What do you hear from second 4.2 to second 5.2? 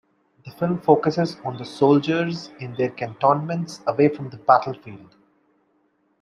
the battlefield.